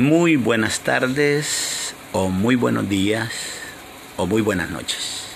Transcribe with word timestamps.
Muy 0.00 0.36
buenas 0.36 0.80
tardes 0.80 1.94
o 2.12 2.30
muy 2.30 2.54
buenos 2.56 2.88
días 2.88 3.28
o 4.16 4.24
muy 4.26 4.40
buenas 4.40 4.70
noches. 4.70 5.26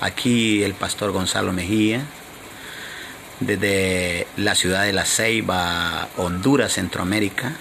Aquí 0.00 0.62
el 0.62 0.74
pastor 0.74 1.10
Gonzalo 1.10 1.52
Mejía 1.52 2.04
desde 3.40 4.28
la 4.36 4.54
ciudad 4.54 4.84
de 4.84 4.92
La 4.92 5.04
Ceiba, 5.04 6.08
Honduras, 6.16 6.74
Centroamérica. 6.74 7.56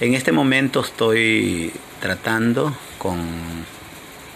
En 0.00 0.12
este 0.12 0.32
momento 0.32 0.80
estoy 0.80 1.72
tratando 2.02 2.76
con 2.98 3.24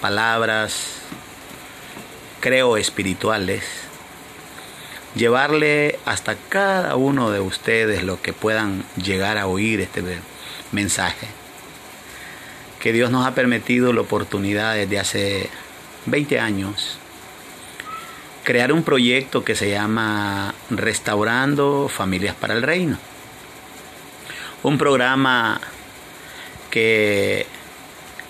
palabras, 0.01 1.03
creo, 2.41 2.79
espirituales, 2.79 3.65
llevarle 5.15 5.94
hasta 6.05 6.37
cada 6.49 6.97
uno 6.97 7.31
de 7.31 7.41
ustedes 7.41 8.03
lo 8.03 8.21
que 8.21 8.33
puedan 8.33 8.85
llegar 8.97 9.39
a 9.39 9.47
oír 9.47 9.81
este 9.81 10.03
mensaje. 10.73 11.29
Que 12.81 12.93
Dios 12.93 13.11
nos 13.11 13.27
ha 13.27 13.35
permitido 13.35 13.93
la 13.93 14.03
oportunidad 14.03 14.75
desde 14.75 14.99
hace 14.99 15.51
20 16.07 16.39
años 16.39 16.99
crear 18.45 18.73
un 18.73 18.83
proyecto 18.83 19.43
que 19.43 19.57
se 19.57 19.71
llama 19.71 20.55
Restaurando 20.71 21.89
Familias 21.89 22.37
para 22.37 22.55
el 22.55 22.63
Reino. 22.63 22.99
Un 24.63 24.77
programa 24.77 25.61
que 26.71 27.47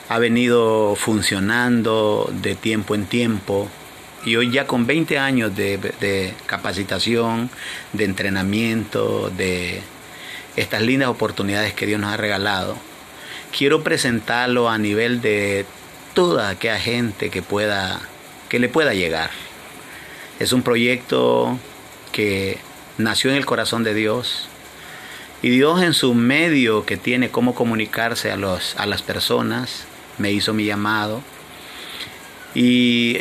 ha 0.09 0.19
venido 0.19 0.95
funcionando 0.95 2.31
de 2.33 2.55
tiempo 2.55 2.95
en 2.95 3.07
tiempo 3.07 3.69
y 4.25 4.37
hoy 4.37 4.51
ya 4.51 4.67
con 4.67 4.87
20 4.87 5.19
años 5.19 5.55
de, 5.55 6.35
capacitación, 6.47 7.51
de 7.93 8.05
entrenamiento, 8.05 9.31
de 9.31 9.83
estas 10.57 10.83
lindas 10.83 11.09
oportunidades 11.09 11.75
que 11.75 11.87
Dios 11.87 12.01
nos 12.01 12.13
ha 12.13 12.17
regalado, 12.17 12.77
quiero 13.57 13.83
presentarlo 13.83 14.71
a 14.71 14.79
nivel 14.79 15.21
de 15.21 15.67
toda 16.15 16.49
aquella 16.49 16.79
gente 16.79 17.31
que 17.31 17.43
pueda 17.43 18.01
que 18.49 18.59
le 18.59 18.69
pueda 18.69 18.95
llegar. 18.95 19.31
Es 20.39 20.53
un 20.53 20.63
proyecto 20.63 21.59
que 22.13 22.59
nació 22.99 23.31
en 23.31 23.37
el 23.37 23.47
corazón 23.47 23.83
de 23.85 23.95
Dios 23.95 24.49
y 25.43 25.51
Dios 25.51 25.83
en 25.83 25.93
su 25.93 26.15
medio 26.15 26.87
que 26.87 26.97
tiene 26.97 27.31
cómo 27.31 27.55
comunicarse 27.55 28.31
a, 28.31 28.37
los, 28.37 28.77
a 28.77 28.87
las 28.87 29.03
personas 29.03 29.87
me 30.19 30.31
hizo 30.31 30.55
mi 30.55 30.65
llamado 30.65 31.23
y 32.55 33.19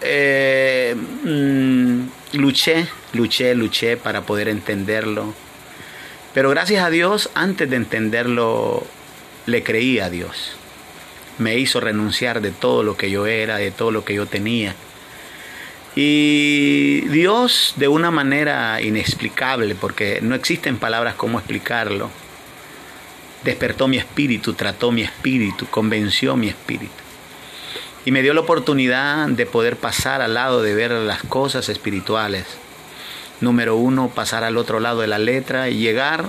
eh, 0.00 0.94
mm, 0.96 2.38
luché, 2.38 2.88
luché, 3.12 3.54
luché 3.54 3.96
para 3.96 4.22
poder 4.22 4.48
entenderlo. 4.48 5.34
Pero 6.34 6.50
gracias 6.50 6.84
a 6.84 6.90
Dios, 6.90 7.30
antes 7.34 7.68
de 7.68 7.76
entenderlo, 7.76 8.86
le 9.46 9.62
creí 9.62 9.98
a 9.98 10.10
Dios. 10.10 10.52
Me 11.38 11.58
hizo 11.58 11.80
renunciar 11.80 12.40
de 12.40 12.50
todo 12.50 12.82
lo 12.82 12.96
que 12.96 13.10
yo 13.10 13.26
era, 13.26 13.56
de 13.56 13.70
todo 13.70 13.90
lo 13.90 14.04
que 14.04 14.14
yo 14.14 14.26
tenía 14.26 14.74
y 15.96 17.00
Dios 17.08 17.74
de 17.76 17.88
una 17.88 18.10
manera 18.10 18.80
inexplicable, 18.80 19.74
porque 19.74 20.20
no 20.22 20.34
existen 20.34 20.78
palabras 20.78 21.14
como 21.16 21.38
explicarlo, 21.38 22.10
despertó 23.42 23.88
mi 23.88 23.96
espíritu, 23.96 24.54
trató 24.54 24.92
mi 24.92 25.02
espíritu, 25.02 25.66
convenció 25.66 26.36
mi 26.36 26.48
espíritu. 26.48 27.09
Y 28.04 28.12
me 28.12 28.22
dio 28.22 28.34
la 28.34 28.40
oportunidad 28.40 29.28
de 29.28 29.46
poder 29.46 29.76
pasar 29.76 30.22
al 30.22 30.34
lado 30.34 30.62
de 30.62 30.74
ver 30.74 30.90
las 30.92 31.22
cosas 31.22 31.68
espirituales. 31.68 32.44
Número 33.40 33.76
uno, 33.76 34.08
pasar 34.08 34.44
al 34.44 34.56
otro 34.56 34.80
lado 34.80 35.00
de 35.00 35.06
la 35.06 35.18
letra 35.18 35.68
y 35.68 35.78
llegar 35.78 36.26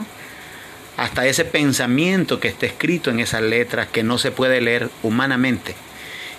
hasta 0.98 1.26
ese 1.26 1.46
pensamiento 1.46 2.40
que 2.40 2.50
está 2.50 2.66
escrito 2.66 3.10
en 3.10 3.20
esas 3.20 3.42
letras 3.42 3.88
que 3.88 4.04
no 4.04 4.18
se 4.18 4.32
puede 4.32 4.62
leer 4.62 4.90
humanamente. 5.04 5.76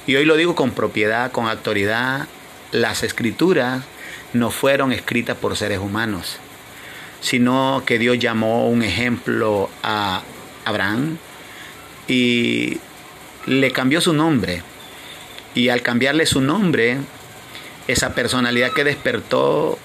Y 0.07 0.17
hoy 0.17 0.25
lo 0.25 0.37
digo 0.37 0.55
con 0.55 0.73
propiedad, 0.73 1.33
con 1.33 1.48
autoridad 1.48 2.27
las 2.73 3.03
escrituras 3.03 3.83
no 4.33 4.51
fueron 4.51 4.92
escritas 4.92 5.37
por 5.37 5.57
seres 5.57 5.79
humanos, 5.79 6.39
sino 7.21 7.83
que 7.87 7.98
Dios 7.98 8.19
llamó 8.19 8.69
un 8.69 8.83
ejemplo 8.83 9.71
a 9.83 10.23
Abraham 10.65 11.19
y 12.09 12.79
le 13.47 13.71
cambió 13.73 14.01
su 14.01 14.13
nombre. 14.13 14.63
Y 15.55 15.68
al 15.68 15.83
cambiarle 15.83 16.27
su 16.27 16.40
nombre, 16.40 16.98
esa 17.89 18.14
personalidad 18.14 18.73
que 18.73 18.85
despertó 18.85 19.79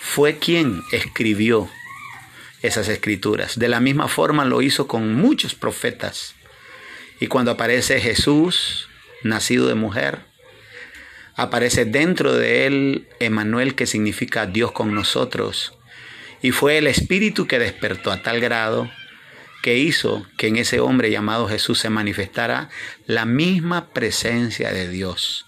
fue 0.00 0.38
quien 0.38 0.82
escribió 0.90 1.68
esas 2.62 2.88
escrituras. 2.88 3.58
De 3.58 3.68
la 3.68 3.80
misma 3.80 4.08
forma 4.08 4.44
lo 4.44 4.62
hizo 4.62 4.88
con 4.88 5.14
muchos 5.14 5.54
profetas. 5.54 6.34
Y 7.20 7.28
cuando 7.28 7.52
aparece 7.52 8.00
Jesús, 8.00 8.88
nacido 9.22 9.68
de 9.68 9.74
mujer, 9.74 10.20
aparece 11.36 11.84
dentro 11.84 12.34
de 12.34 12.66
él 12.66 13.08
Emanuel, 13.20 13.74
que 13.74 13.86
significa 13.86 14.46
Dios 14.46 14.72
con 14.72 14.94
nosotros. 14.94 15.74
Y 16.42 16.50
fue 16.50 16.78
el 16.78 16.88
Espíritu 16.88 17.46
que 17.46 17.60
despertó 17.60 18.10
a 18.10 18.22
tal 18.22 18.40
grado 18.40 18.90
que 19.62 19.78
hizo 19.78 20.26
que 20.36 20.48
en 20.48 20.56
ese 20.56 20.80
hombre 20.80 21.10
llamado 21.10 21.48
Jesús 21.48 21.78
se 21.78 21.88
manifestara 21.88 22.68
la 23.06 23.24
misma 23.24 23.90
presencia 23.90 24.72
de 24.72 24.88
Dios, 24.88 25.46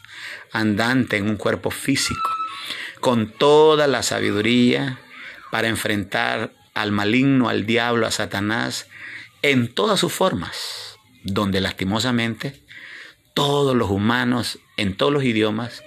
andante 0.53 1.17
en 1.17 1.29
un 1.29 1.37
cuerpo 1.37 1.71
físico, 1.71 2.31
con 3.01 3.31
toda 3.31 3.87
la 3.87 4.03
sabiduría 4.03 5.01
para 5.51 5.69
enfrentar 5.69 6.55
al 6.75 6.93
maligno, 6.93 7.49
al 7.49 7.67
diablo, 7.67 8.07
a 8.07 8.11
Satanás, 8.11 8.87
en 9.43 9.69
todas 9.73 10.01
sus 10.01 10.13
formas, 10.13 10.97
donde 11.25 11.61
lastimosamente 11.61 12.63
todos 13.35 13.77
los 13.77 13.91
humanos, 13.91 14.61
en 14.77 14.97
todos 14.97 15.13
los 15.13 15.25
idiomas, 15.25 15.83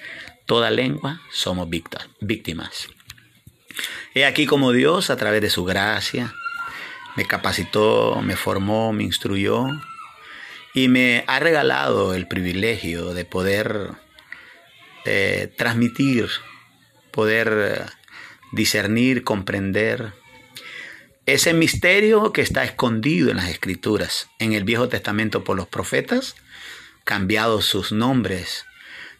toda 0.46 0.70
lengua, 0.70 1.22
somos 1.32 1.70
víctimas. 1.70 2.90
He 4.14 4.26
aquí 4.26 4.46
como 4.46 4.74
Dios, 4.74 5.10
a 5.10 5.18
través 5.18 5.42
de 5.42 5.50
su 5.50 5.64
gracia, 5.64 6.34
me 7.18 7.26
capacitó, 7.26 8.22
me 8.22 8.38
formó, 8.38 8.94
me 8.94 9.04
instruyó 9.04 9.68
y 10.74 10.88
me 10.88 11.24
ha 11.28 11.40
regalado 11.40 12.14
el 12.14 12.28
privilegio 12.28 13.16
de 13.16 13.26
poder 13.26 13.90
eh, 15.06 15.52
transmitir, 15.58 16.30
poder 17.12 17.88
discernir, 18.52 19.24
comprender 19.24 20.14
ese 21.26 21.54
misterio 21.54 22.32
que 22.32 22.42
está 22.42 22.64
escondido 22.64 23.32
en 23.32 23.38
las 23.38 23.50
escrituras, 23.50 24.30
en 24.38 24.54
el 24.54 24.64
Viejo 24.64 24.88
Testamento 24.88 25.44
por 25.44 25.58
los 25.58 25.68
profetas 25.68 26.36
cambiado 27.04 27.62
sus 27.62 27.92
nombres, 27.92 28.66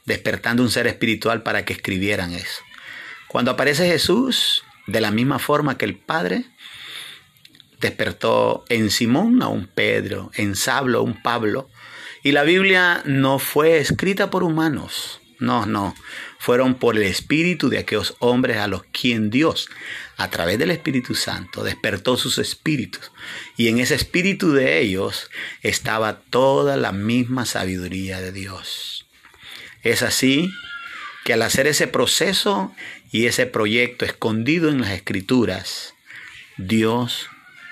despertando 0.06 0.62
un 0.62 0.69
ser 0.69 0.85
espiritual 0.88 1.41
para 1.41 1.66
que 1.66 1.74
escribieran 1.74 2.34
eso. 2.34 2.62
Cuando 3.28 3.50
aparece 3.50 3.88
Jesús, 3.88 4.64
de 4.85 5.02
la 5.02 5.09
misma 5.09 5.40
forma 5.40 5.78
que 5.78 5.85
el 5.85 5.96
Padre, 5.96 6.46
despertó 7.79 8.65
en 8.69 8.89
Simón 8.89 9.41
a 9.41 9.47
un 9.47 9.67
Pedro, 9.67 10.31
en 10.35 10.55
Sablo 10.55 10.99
a 10.99 11.03
un 11.03 11.21
Pablo. 11.21 11.69
Y 12.23 12.31
la 12.31 12.43
Biblia 12.43 13.01
no 13.05 13.39
fue 13.39 13.77
escrita 13.77 14.29
por 14.29 14.43
humanos, 14.43 15.21
no, 15.39 15.65
no, 15.65 15.95
fueron 16.39 16.75
por 16.75 16.95
el 16.95 17.03
espíritu 17.03 17.69
de 17.69 17.77
aquellos 17.77 18.16
hombres 18.19 18.57
a 18.57 18.67
los 18.67 18.83
quien 18.85 19.29
Dios, 19.29 19.69
a 20.17 20.29
través 20.29 20.57
del 20.57 20.71
Espíritu 20.71 21.13
Santo, 21.13 21.63
despertó 21.63 22.17
sus 22.17 22.39
espíritus. 22.39 23.11
Y 23.55 23.67
en 23.67 23.77
ese 23.77 23.95
espíritu 23.95 24.51
de 24.51 24.79
ellos 24.79 25.29
estaba 25.61 26.21
toda 26.21 26.75
la 26.75 26.91
misma 26.91 27.45
sabiduría 27.45 28.19
de 28.19 28.31
Dios. 28.31 29.05
Es 29.83 30.01
así 30.01 30.51
que 31.23 31.33
al 31.33 31.43
hacer 31.43 31.67
ese 31.67 31.87
proceso 31.87 32.73
y 33.11 33.27
ese 33.27 33.45
proyecto 33.45 34.05
escondido 34.05 34.69
en 34.69 34.81
las 34.81 34.91
escrituras, 34.91 35.93
Dios, 36.57 37.29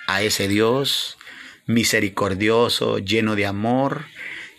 a 0.07 0.21
ese 0.21 0.47
Dios 0.47 1.17
misericordioso, 1.65 2.99
lleno 2.99 3.35
de 3.35 3.45
amor, 3.45 4.05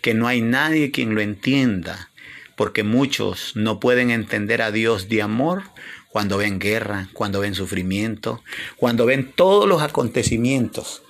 que 0.01 0.13
no 0.13 0.27
hay 0.27 0.41
nadie 0.41 0.91
quien 0.91 1.15
lo 1.15 1.21
entienda, 1.21 2.09
porque 2.55 2.83
muchos 2.83 3.55
no 3.55 3.79
pueden 3.79 4.11
entender 4.11 4.61
a 4.61 4.71
Dios 4.71 5.09
de 5.09 5.21
amor 5.21 5.63
cuando 6.09 6.37
ven 6.37 6.59
guerra, 6.59 7.09
cuando 7.13 7.39
ven 7.39 7.55
sufrimiento, 7.55 8.41
cuando 8.77 9.05
ven 9.05 9.31
todos 9.35 9.67
los 9.67 9.81
acontecimientos 9.81 11.03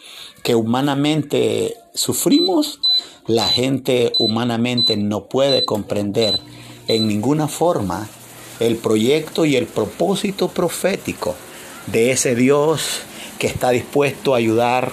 que 0.44 0.56
humanamente 0.56 1.76
sufrimos, 1.94 2.80
la 3.26 3.48
gente 3.48 4.12
humanamente 4.20 4.98
no 4.98 5.28
puede 5.28 5.64
comprender 5.66 6.40
en 6.88 7.08
ninguna 7.08 7.48
forma 7.48 8.08
el 8.60 8.78
proyecto 8.78 9.46
y 9.46 9.56
el 9.56 9.66
propósito 9.66 10.50
profético 10.50 11.36
de 11.88 12.12
ese 12.12 12.36
Dios 12.36 13.02
que 13.38 13.48
está 13.48 13.70
dispuesto 13.72 14.34
a 14.34 14.38
ayudar 14.38 14.92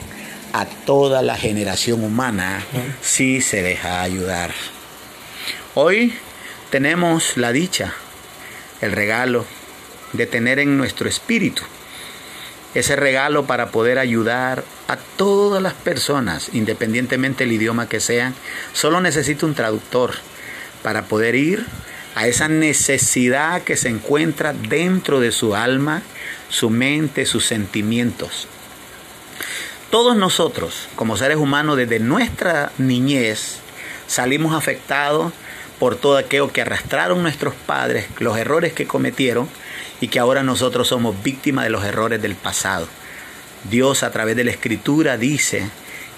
a 0.52 0.66
toda 0.66 1.22
la 1.22 1.36
generación 1.36 2.04
humana 2.04 2.62
si 3.00 3.40
se 3.40 3.62
deja 3.62 4.02
ayudar. 4.02 4.52
Hoy 5.74 6.14
tenemos 6.70 7.36
la 7.36 7.52
dicha, 7.52 7.94
el 8.80 8.92
regalo 8.92 9.44
de 10.12 10.26
tener 10.26 10.58
en 10.58 10.76
nuestro 10.76 11.08
espíritu 11.08 11.62
ese 12.74 12.96
regalo 12.96 13.46
para 13.46 13.70
poder 13.70 13.98
ayudar 13.98 14.64
a 14.88 14.96
todas 14.96 15.62
las 15.62 15.74
personas, 15.74 16.50
independientemente 16.52 17.44
del 17.44 17.52
idioma 17.52 17.88
que 17.88 18.00
sean, 18.00 18.34
solo 18.72 19.00
necesita 19.00 19.46
un 19.46 19.54
traductor 19.54 20.14
para 20.82 21.04
poder 21.04 21.36
ir 21.36 21.64
a 22.14 22.26
esa 22.26 22.48
necesidad 22.48 23.62
que 23.62 23.76
se 23.76 23.88
encuentra 23.88 24.52
dentro 24.52 25.20
de 25.20 25.32
su 25.32 25.54
alma, 25.54 26.02
su 26.48 26.70
mente, 26.70 27.26
sus 27.26 27.44
sentimientos. 27.44 28.46
Todos 29.90 30.16
nosotros, 30.16 30.88
como 30.96 31.16
seres 31.16 31.36
humanos, 31.36 31.76
desde 31.76 31.98
nuestra 31.98 32.72
niñez, 32.78 33.58
salimos 34.06 34.54
afectados 34.54 35.32
por 35.78 35.96
todo 35.96 36.16
aquello 36.16 36.52
que 36.52 36.62
arrastraron 36.62 37.22
nuestros 37.22 37.54
padres, 37.54 38.06
los 38.18 38.38
errores 38.38 38.72
que 38.72 38.86
cometieron 38.86 39.48
y 40.00 40.08
que 40.08 40.18
ahora 40.18 40.42
nosotros 40.42 40.88
somos 40.88 41.22
víctimas 41.22 41.64
de 41.64 41.70
los 41.70 41.84
errores 41.84 42.22
del 42.22 42.36
pasado. 42.36 42.88
Dios 43.70 44.02
a 44.02 44.10
través 44.10 44.36
de 44.36 44.44
la 44.44 44.50
escritura 44.50 45.16
dice 45.16 45.68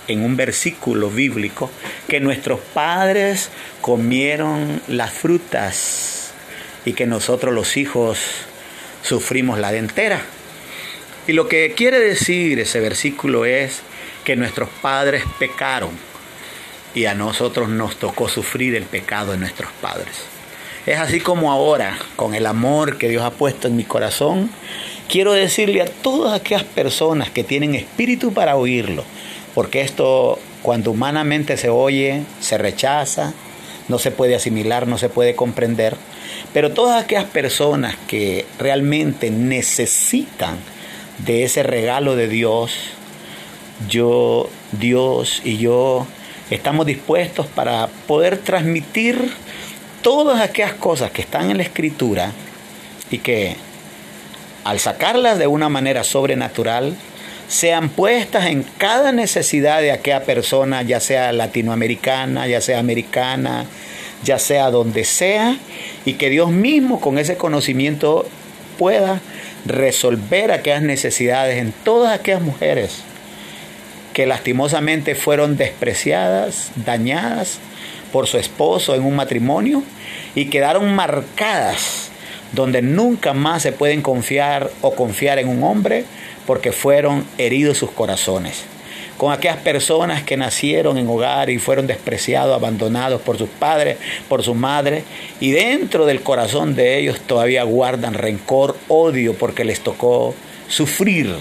en 0.08 0.22
un 0.22 0.36
versículo 0.36 1.10
bíblico 1.10 1.70
que 2.08 2.20
nuestros 2.20 2.60
padres 2.60 3.50
comieron 3.80 4.80
las 4.88 5.12
frutas 5.12 6.32
y 6.84 6.92
que 6.92 7.06
nosotros 7.06 7.54
los 7.54 7.76
hijos 7.76 8.18
sufrimos 9.02 9.58
la 9.58 9.72
dentera. 9.72 10.22
Y 11.26 11.32
lo 11.32 11.48
que 11.48 11.72
quiere 11.76 11.98
decir 11.98 12.60
ese 12.60 12.80
versículo 12.80 13.44
es 13.44 13.80
que 14.24 14.36
nuestros 14.36 14.68
padres 14.80 15.24
pecaron 15.38 15.90
y 16.94 17.06
a 17.06 17.14
nosotros 17.14 17.68
nos 17.68 17.96
tocó 17.96 18.28
sufrir 18.28 18.74
el 18.74 18.84
pecado 18.84 19.32
de 19.32 19.38
nuestros 19.38 19.70
padres. 19.80 20.14
Es 20.86 20.98
así 20.98 21.20
como 21.20 21.50
ahora, 21.50 21.98
con 22.14 22.34
el 22.34 22.46
amor 22.46 22.96
que 22.96 23.08
Dios 23.08 23.24
ha 23.24 23.32
puesto 23.32 23.66
en 23.66 23.76
mi 23.76 23.82
corazón, 23.82 24.50
quiero 25.08 25.32
decirle 25.32 25.82
a 25.82 25.86
todas 25.86 26.40
aquellas 26.40 26.62
personas 26.62 27.28
que 27.28 27.42
tienen 27.42 27.74
espíritu 27.74 28.32
para 28.32 28.56
oírlo, 28.56 29.04
porque 29.56 29.80
esto 29.80 30.38
cuando 30.60 30.90
humanamente 30.90 31.56
se 31.56 31.70
oye, 31.70 32.24
se 32.40 32.58
rechaza, 32.58 33.32
no 33.88 33.98
se 33.98 34.10
puede 34.10 34.34
asimilar, 34.34 34.86
no 34.86 34.98
se 34.98 35.08
puede 35.08 35.34
comprender, 35.34 35.96
pero 36.52 36.72
todas 36.72 37.02
aquellas 37.02 37.24
personas 37.24 37.96
que 38.06 38.44
realmente 38.58 39.30
necesitan 39.30 40.58
de 41.24 41.44
ese 41.44 41.62
regalo 41.62 42.16
de 42.16 42.28
Dios, 42.28 42.74
yo, 43.88 44.50
Dios 44.72 45.40
y 45.42 45.56
yo 45.56 46.06
estamos 46.50 46.84
dispuestos 46.84 47.46
para 47.46 47.86
poder 48.06 48.36
transmitir 48.36 49.32
todas 50.02 50.42
aquellas 50.42 50.74
cosas 50.74 51.12
que 51.12 51.22
están 51.22 51.50
en 51.50 51.56
la 51.56 51.62
escritura 51.62 52.32
y 53.10 53.18
que 53.20 53.56
al 54.64 54.80
sacarlas 54.80 55.38
de 55.38 55.46
una 55.46 55.70
manera 55.70 56.04
sobrenatural, 56.04 56.94
sean 57.48 57.88
puestas 57.88 58.46
en 58.46 58.64
cada 58.78 59.12
necesidad 59.12 59.80
de 59.80 59.92
aquella 59.92 60.24
persona, 60.24 60.82
ya 60.82 61.00
sea 61.00 61.32
latinoamericana, 61.32 62.46
ya 62.46 62.60
sea 62.60 62.78
americana, 62.78 63.66
ya 64.24 64.38
sea 64.38 64.70
donde 64.70 65.04
sea, 65.04 65.56
y 66.04 66.14
que 66.14 66.30
Dios 66.30 66.50
mismo 66.50 67.00
con 67.00 67.18
ese 67.18 67.36
conocimiento 67.36 68.26
pueda 68.78 69.20
resolver 69.64 70.52
aquellas 70.52 70.82
necesidades 70.82 71.58
en 71.58 71.72
todas 71.72 72.18
aquellas 72.18 72.42
mujeres 72.42 73.02
que 74.12 74.26
lastimosamente 74.26 75.14
fueron 75.14 75.56
despreciadas, 75.56 76.70
dañadas 76.74 77.58
por 78.12 78.26
su 78.26 78.38
esposo 78.38 78.94
en 78.94 79.04
un 79.04 79.14
matrimonio 79.14 79.82
y 80.34 80.46
quedaron 80.46 80.94
marcadas 80.94 82.05
donde 82.52 82.82
nunca 82.82 83.32
más 83.32 83.62
se 83.62 83.72
pueden 83.72 84.02
confiar 84.02 84.70
o 84.80 84.94
confiar 84.94 85.38
en 85.38 85.48
un 85.48 85.62
hombre 85.62 86.04
porque 86.46 86.72
fueron 86.72 87.24
heridos 87.38 87.78
sus 87.78 87.90
corazones. 87.90 88.64
Con 89.16 89.32
aquellas 89.32 89.56
personas 89.58 90.22
que 90.22 90.36
nacieron 90.36 90.98
en 90.98 91.08
hogar 91.08 91.48
y 91.48 91.58
fueron 91.58 91.86
despreciados, 91.86 92.54
abandonados 92.54 93.22
por 93.22 93.38
sus 93.38 93.48
padres, 93.48 93.96
por 94.28 94.42
su 94.42 94.54
madre, 94.54 95.04
y 95.40 95.52
dentro 95.52 96.04
del 96.04 96.20
corazón 96.20 96.74
de 96.74 96.98
ellos 96.98 97.20
todavía 97.20 97.62
guardan 97.62 98.12
rencor, 98.12 98.76
odio, 98.88 99.32
porque 99.32 99.64
les 99.64 99.80
tocó 99.80 100.34
sufrir. 100.68 101.34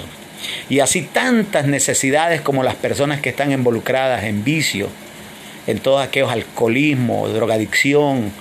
Y 0.69 0.79
así 0.79 1.01
tantas 1.01 1.65
necesidades 1.65 2.39
como 2.39 2.63
las 2.63 2.75
personas 2.75 3.19
que 3.19 3.29
están 3.29 3.51
involucradas 3.51 4.23
en 4.23 4.45
vicio, 4.45 4.87
en 5.67 5.79
todos 5.79 6.01
aquellos 6.01 6.31
alcoholismo, 6.31 7.27
drogadicción, 7.27 8.31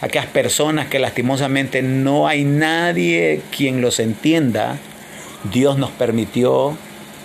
aquellas 0.00 0.26
personas 0.26 0.88
que 0.88 0.98
lastimosamente 0.98 1.82
no 1.82 2.26
hay 2.26 2.44
nadie 2.44 3.42
quien 3.56 3.80
los 3.80 4.00
entienda, 4.00 4.78
Dios 5.52 5.78
nos 5.78 5.90
permitió 5.90 6.76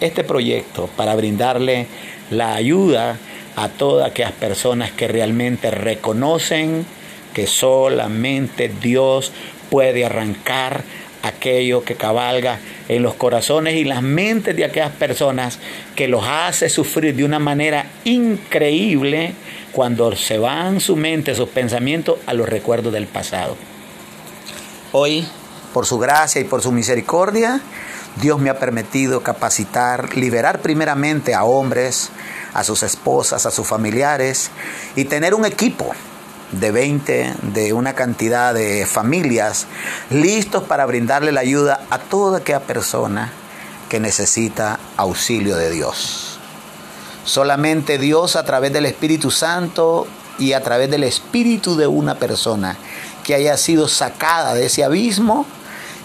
este 0.02 0.24
proyecto 0.24 0.90
para 0.96 1.16
brindarle 1.16 1.88
la 2.30 2.54
ayuda 2.54 3.18
a 3.56 3.70
todas 3.70 4.10
aquellas 4.10 4.32
personas 4.34 4.92
que 4.92 5.08
realmente 5.08 5.72
reconocen 5.72 6.86
que 7.34 7.48
solamente 7.48 8.72
Dios 8.82 9.32
puede 9.70 10.06
arrancar 10.06 10.84
aquello 11.24 11.84
que 11.84 11.96
cabalga 11.96 12.60
en 12.88 13.04
los 13.04 13.16
corazones 13.16 13.76
y 13.76 13.84
las 13.84 14.02
mentes 14.02 14.56
de 14.56 14.66
aquellas 14.66 14.92
personas 14.92 15.60
que 15.96 16.08
los 16.08 16.24
hace 16.26 16.70
sufrir 16.70 17.16
de 17.16 17.24
una 17.24 17.40
manera 17.40 17.86
increíble 18.06 19.34
cuando 19.72 20.16
se 20.16 20.38
van 20.38 20.80
su 20.80 20.96
mente, 20.96 21.36
sus 21.36 21.50
pensamientos 21.50 22.18
a 22.26 22.34
los 22.34 22.48
recuerdos 22.48 22.94
del 22.94 23.08
pasado. 23.08 23.56
Hoy, 24.92 25.28
por 25.74 25.86
su 25.86 26.00
gracia 26.00 26.42
y 26.42 26.46
por 26.46 26.62
su 26.62 26.72
misericordia, 26.72 27.62
Dios 28.22 28.40
me 28.40 28.50
ha 28.50 28.58
permitido 28.58 29.22
capacitar, 29.22 30.18
liberar 30.18 30.62
primeramente 30.62 31.36
a 31.36 31.44
hombres, 31.44 32.10
a 32.54 32.64
sus 32.64 32.84
esposas, 32.84 33.46
a 33.46 33.52
sus 33.52 33.68
familiares 33.68 34.50
y 34.96 35.06
tener 35.06 35.34
un 35.36 35.46
equipo 35.46 35.94
de 36.52 36.72
20, 36.72 37.34
de 37.54 37.74
una 37.74 37.94
cantidad 37.94 38.54
de 38.54 38.86
familias 38.86 39.68
listos 40.10 40.64
para 40.64 40.86
brindarle 40.86 41.32
la 41.32 41.42
ayuda 41.42 41.82
a 41.90 42.00
toda 42.00 42.40
aquella 42.40 42.62
persona 42.62 43.32
que 43.90 44.00
necesita 44.00 44.80
auxilio 44.98 45.56
de 45.56 45.72
Dios. 45.72 46.40
Solamente 47.26 47.98
Dios 47.98 48.36
a 48.36 48.44
través 48.44 48.74
del 48.74 48.86
Espíritu 48.86 49.32
Santo 49.32 50.08
y 50.40 50.54
a 50.54 50.64
través 50.64 50.90
del 50.90 51.04
espíritu 51.04 51.76
de 51.76 51.86
una 51.86 52.16
persona 52.16 52.78
que 53.24 53.36
haya 53.36 53.58
sido 53.58 53.88
sacada 53.88 54.54
de 54.54 54.66
ese 54.66 54.84
abismo 54.84 55.46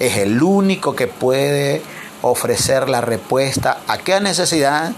es 0.00 0.18
el 0.18 0.42
único 0.42 0.94
que 0.94 1.06
puede 1.06 1.82
ofrecer 2.20 2.88
la 2.88 3.00
respuesta 3.00 3.78
a 3.86 3.98
qué 3.98 4.20
necesidad 4.20 4.92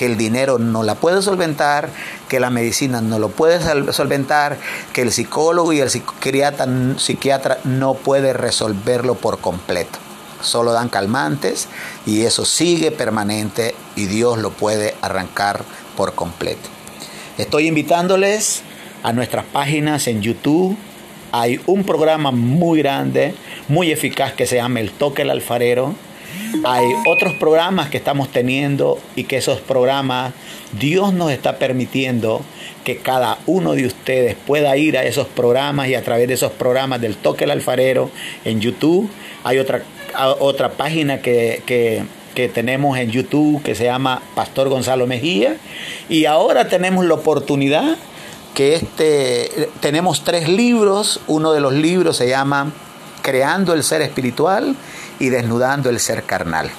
que 0.00 0.06
el 0.06 0.16
dinero 0.16 0.58
no 0.58 0.82
la 0.82 0.94
puede 0.94 1.20
solventar, 1.20 1.90
que 2.26 2.40
la 2.40 2.48
medicina 2.48 3.02
no 3.02 3.18
lo 3.18 3.28
puede 3.28 3.60
solventar, 3.92 4.56
que 4.94 5.02
el 5.02 5.12
psicólogo 5.12 5.74
y 5.74 5.80
el 5.80 5.90
psiquiatra, 5.90 7.58
no 7.64 7.92
puede 7.92 8.32
resolverlo 8.32 9.16
por 9.16 9.40
completo. 9.40 9.98
Solo 10.40 10.72
dan 10.72 10.88
calmantes 10.88 11.68
y 12.06 12.22
eso 12.22 12.46
sigue 12.46 12.92
permanente 12.92 13.74
y 13.94 14.06
Dios 14.06 14.38
lo 14.38 14.52
puede 14.52 14.94
arrancar 15.02 15.64
por 15.98 16.14
completo. 16.14 16.70
Estoy 17.36 17.66
invitándoles 17.66 18.62
a 19.02 19.12
nuestras 19.12 19.44
páginas 19.44 20.06
en 20.06 20.22
YouTube. 20.22 20.78
Hay 21.30 21.60
un 21.66 21.84
programa 21.84 22.30
muy 22.30 22.78
grande, 22.78 23.34
muy 23.68 23.92
eficaz 23.92 24.32
que 24.32 24.46
se 24.46 24.56
llama 24.56 24.80
El 24.80 24.92
Toque 24.92 25.20
el 25.20 25.30
Alfarero 25.30 25.94
hay 26.64 26.86
otros 27.06 27.34
programas 27.34 27.88
que 27.88 27.96
estamos 27.96 28.30
teniendo 28.30 28.98
y 29.16 29.24
que 29.24 29.36
esos 29.38 29.60
programas 29.60 30.32
Dios 30.78 31.12
nos 31.12 31.30
está 31.30 31.58
permitiendo 31.58 32.42
que 32.84 32.98
cada 32.98 33.38
uno 33.46 33.72
de 33.72 33.86
ustedes 33.86 34.36
pueda 34.46 34.76
ir 34.76 34.96
a 34.96 35.04
esos 35.04 35.26
programas 35.26 35.88
y 35.88 35.94
a 35.94 36.02
través 36.02 36.28
de 36.28 36.34
esos 36.34 36.52
programas 36.52 37.00
del 37.00 37.16
Toque 37.16 37.44
el 37.44 37.50
Alfarero 37.50 38.10
en 38.44 38.60
YouTube. 38.60 39.10
Hay 39.44 39.58
otra, 39.58 39.82
otra 40.38 40.72
página 40.72 41.20
que, 41.20 41.62
que, 41.66 42.04
que 42.34 42.48
tenemos 42.48 42.98
en 42.98 43.10
YouTube 43.10 43.62
que 43.62 43.74
se 43.74 43.84
llama 43.84 44.22
Pastor 44.34 44.68
Gonzalo 44.68 45.06
Mejía. 45.06 45.56
Y 46.08 46.24
ahora 46.24 46.68
tenemos 46.68 47.04
la 47.04 47.14
oportunidad 47.14 47.96
que 48.54 48.74
este, 48.74 49.68
tenemos 49.80 50.24
tres 50.24 50.48
libros. 50.48 51.20
Uno 51.26 51.52
de 51.52 51.60
los 51.60 51.72
libros 51.72 52.16
se 52.16 52.28
llama 52.28 52.72
Creando 53.22 53.74
el 53.74 53.82
Ser 53.82 54.02
Espiritual 54.02 54.76
y 55.18 55.28
desnudando 55.28 55.90
el 55.90 56.00
ser 56.00 56.24
carnal. 56.24 56.70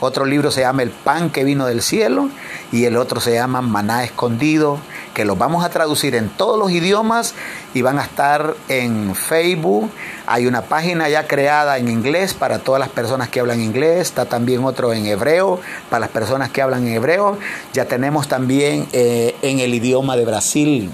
Otro 0.00 0.24
libro 0.24 0.52
se 0.52 0.60
llama 0.60 0.82
El 0.82 0.90
pan 0.90 1.30
que 1.30 1.42
vino 1.42 1.66
del 1.66 1.82
cielo 1.82 2.28
y 2.70 2.84
el 2.84 2.96
otro 2.96 3.20
se 3.20 3.34
llama 3.34 3.62
Maná 3.62 4.04
escondido, 4.04 4.78
que 5.12 5.24
los 5.24 5.36
vamos 5.36 5.64
a 5.64 5.70
traducir 5.70 6.14
en 6.14 6.28
todos 6.28 6.56
los 6.56 6.70
idiomas 6.70 7.34
y 7.74 7.82
van 7.82 7.98
a 7.98 8.04
estar 8.04 8.54
en 8.68 9.16
Facebook. 9.16 9.90
Hay 10.26 10.46
una 10.46 10.62
página 10.62 11.08
ya 11.08 11.26
creada 11.26 11.78
en 11.78 11.88
inglés 11.88 12.34
para 12.34 12.60
todas 12.60 12.78
las 12.78 12.90
personas 12.90 13.28
que 13.28 13.40
hablan 13.40 13.60
inglés. 13.60 14.02
Está 14.02 14.26
también 14.26 14.62
otro 14.64 14.92
en 14.92 15.06
hebreo 15.06 15.60
para 15.90 16.00
las 16.00 16.10
personas 16.10 16.50
que 16.50 16.62
hablan 16.62 16.86
en 16.86 16.94
hebreo. 16.94 17.36
Ya 17.72 17.86
tenemos 17.86 18.28
también 18.28 18.86
eh, 18.92 19.34
en 19.42 19.58
el 19.58 19.74
idioma 19.74 20.16
de 20.16 20.24
Brasil 20.24 20.90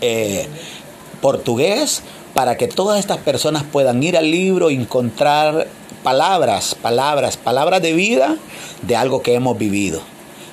eh, 0.00 0.48
portugués 1.20 2.02
para 2.34 2.56
que 2.56 2.68
todas 2.68 2.98
estas 2.98 3.18
personas 3.18 3.64
puedan 3.64 4.02
ir 4.02 4.16
al 4.16 4.30
libro 4.30 4.70
y 4.70 4.76
encontrar 4.76 5.66
palabras, 6.02 6.74
palabras, 6.74 7.36
palabras 7.36 7.82
de 7.82 7.92
vida 7.92 8.36
de 8.82 8.96
algo 8.96 9.22
que 9.22 9.34
hemos 9.34 9.58
vivido. 9.58 10.00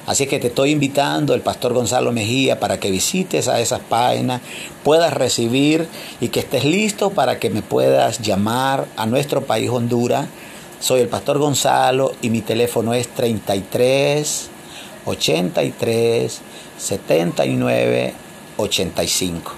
Así 0.07 0.25
que 0.25 0.39
te 0.39 0.47
estoy 0.47 0.71
invitando, 0.71 1.33
el 1.33 1.41
pastor 1.41 1.73
Gonzalo 1.73 2.13
Mejía, 2.13 2.61
para 2.61 2.79
que 2.79 2.89
visites 2.89 3.49
a 3.49 3.59
esas 3.59 3.81
páginas, 3.81 4.41
puedas 4.83 5.13
recibir 5.13 5.87
y 6.21 6.29
que 6.29 6.39
estés 6.39 6.63
listo 6.63 7.09
para 7.09 7.39
que 7.39 7.49
me 7.49 7.61
puedas 7.61 8.21
llamar 8.21 8.85
a 8.95 9.05
nuestro 9.05 9.43
país 9.43 9.69
Honduras. 9.69 10.27
Soy 10.79 11.01
el 11.01 11.09
pastor 11.09 11.39
Gonzalo 11.39 12.13
y 12.21 12.29
mi 12.29 12.41
teléfono 12.41 12.93
es 12.93 13.09
33 13.09 14.49
83 15.05 16.41
79 16.77 18.13
85. 18.55 19.51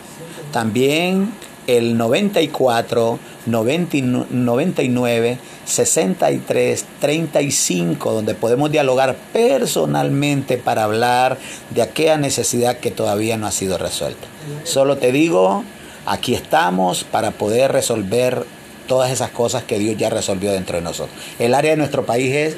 También 0.52 1.32
el 1.78 1.98
94 1.98 3.20
99 3.46 5.38
63 5.66 6.86
35 7.00 8.12
donde 8.12 8.34
podemos 8.36 8.72
dialogar 8.72 9.16
personalmente 9.34 10.58
para 10.58 10.84
hablar 10.84 11.38
de 11.70 11.82
aquella 11.82 12.18
necesidad 12.18 12.78
que 12.78 12.92
todavía 12.92 13.38
no 13.38 13.48
ha 13.48 13.52
sido 13.52 13.78
resuelta. 13.78 14.28
Solo 14.64 14.98
te 14.98 15.12
digo, 15.12 15.64
aquí 16.06 16.34
estamos 16.34 17.04
para 17.04 17.32
poder 17.32 17.72
resolver 17.72 18.46
todas 18.88 19.12
esas 19.12 19.30
cosas 19.30 19.64
que 19.64 19.78
Dios 19.78 19.98
ya 19.98 20.10
resolvió 20.10 20.52
dentro 20.52 20.78
de 20.78 20.84
nosotros. 20.84 21.16
El 21.38 21.54
área 21.54 21.72
de 21.72 21.78
nuestro 21.78 22.06
país 22.06 22.34
es 22.34 22.58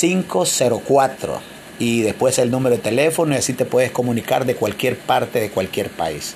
504 0.00 1.57
y 1.78 2.02
después 2.02 2.38
el 2.38 2.50
número 2.50 2.76
de 2.76 2.82
teléfono 2.82 3.34
y 3.34 3.38
así 3.38 3.52
te 3.52 3.64
puedes 3.64 3.90
comunicar 3.90 4.44
de 4.46 4.54
cualquier 4.54 4.96
parte 4.96 5.40
de 5.40 5.50
cualquier 5.50 5.90
país. 5.90 6.34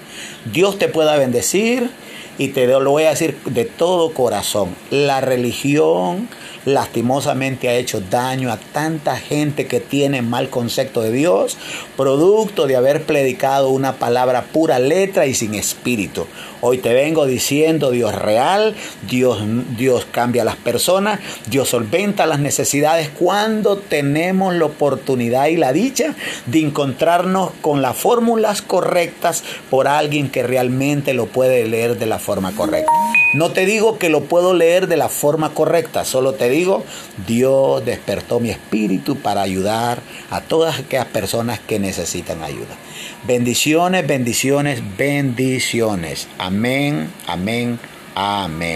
Dios 0.52 0.78
te 0.78 0.88
pueda 0.88 1.16
bendecir 1.16 1.90
y 2.38 2.48
te 2.48 2.66
lo 2.66 2.90
voy 2.90 3.04
a 3.04 3.10
decir 3.10 3.36
de 3.44 3.64
todo 3.64 4.14
corazón. 4.14 4.74
La 4.90 5.20
religión 5.20 6.28
lastimosamente 6.64 7.68
ha 7.68 7.74
hecho 7.74 8.00
daño 8.00 8.50
a 8.50 8.56
tanta 8.56 9.16
gente 9.16 9.66
que 9.66 9.80
tiene 9.80 10.22
mal 10.22 10.48
concepto 10.48 11.02
de 11.02 11.12
Dios, 11.12 11.58
producto 11.96 12.66
de 12.66 12.76
haber 12.76 13.04
predicado 13.04 13.68
una 13.68 13.94
palabra 13.94 14.46
pura 14.52 14.78
letra 14.78 15.26
y 15.26 15.34
sin 15.34 15.54
espíritu. 15.54 16.26
Hoy 16.64 16.78
te 16.78 16.94
vengo 16.94 17.26
diciendo 17.26 17.90
Dios 17.90 18.14
real, 18.14 18.76
Dios, 19.10 19.40
Dios 19.76 20.06
cambia 20.08 20.42
a 20.42 20.44
las 20.44 20.54
personas, 20.54 21.18
Dios 21.48 21.70
solventa 21.70 22.24
las 22.24 22.38
necesidades 22.38 23.08
cuando 23.08 23.78
tenemos 23.78 24.54
la 24.54 24.66
oportunidad 24.66 25.48
y 25.48 25.56
la 25.56 25.72
dicha 25.72 26.14
de 26.46 26.60
encontrarnos 26.60 27.50
con 27.62 27.82
las 27.82 27.96
fórmulas 27.96 28.62
correctas 28.62 29.42
por 29.70 29.88
alguien 29.88 30.30
que 30.30 30.44
realmente 30.44 31.14
lo 31.14 31.26
puede 31.26 31.66
leer 31.66 31.98
de 31.98 32.06
la 32.06 32.20
forma 32.20 32.52
correcta. 32.52 32.92
No 33.34 33.50
te 33.50 33.66
digo 33.66 33.98
que 33.98 34.08
lo 34.08 34.20
puedo 34.20 34.54
leer 34.54 34.86
de 34.86 34.96
la 34.96 35.08
forma 35.08 35.54
correcta, 35.54 36.04
solo 36.04 36.34
te 36.34 36.48
digo, 36.48 36.84
Dios 37.26 37.84
despertó 37.84 38.38
mi 38.38 38.50
espíritu 38.50 39.16
para 39.16 39.42
ayudar 39.42 39.98
a 40.30 40.40
todas 40.40 40.78
aquellas 40.78 41.06
personas 41.06 41.58
que 41.58 41.80
necesitan 41.80 42.44
ayuda. 42.44 42.76
Bendiciones, 43.24 44.04
bendiciones, 44.04 44.82
bendiciones. 44.96 46.26
Amén, 46.38 47.08
amén, 47.28 47.78
amén. 48.16 48.70